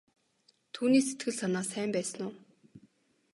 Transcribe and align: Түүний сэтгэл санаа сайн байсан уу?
Түүний 0.73 1.03
сэтгэл 1.07 1.35
санаа 1.39 1.63
сайн 1.71 1.89
байсан 1.95 2.21
уу? 2.27 2.33